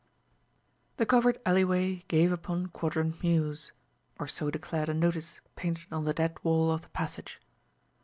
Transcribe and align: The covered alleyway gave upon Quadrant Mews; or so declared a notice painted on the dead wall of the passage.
The 0.97 1.05
covered 1.05 1.37
alleyway 1.45 2.05
gave 2.07 2.31
upon 2.31 2.69
Quadrant 2.69 3.21
Mews; 3.21 3.71
or 4.17 4.27
so 4.27 4.49
declared 4.49 4.89
a 4.89 4.95
notice 4.95 5.39
painted 5.55 5.93
on 5.93 6.05
the 6.05 6.13
dead 6.15 6.39
wall 6.43 6.71
of 6.71 6.81
the 6.81 6.89
passage. 6.89 7.39